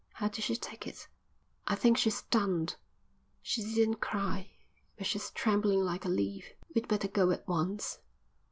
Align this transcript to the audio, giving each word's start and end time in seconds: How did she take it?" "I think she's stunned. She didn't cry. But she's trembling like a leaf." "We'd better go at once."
How 0.13 0.29
did 0.29 0.43
she 0.45 0.55
take 0.55 0.87
it?" 0.87 1.07
"I 1.67 1.75
think 1.75 1.95
she's 1.95 2.17
stunned. 2.17 2.75
She 3.43 3.61
didn't 3.61 4.01
cry. 4.01 4.49
But 4.97 5.05
she's 5.05 5.29
trembling 5.29 5.81
like 5.81 6.05
a 6.05 6.09
leaf." 6.09 6.53
"We'd 6.73 6.87
better 6.87 7.07
go 7.07 7.29
at 7.29 7.47
once." 7.47 7.99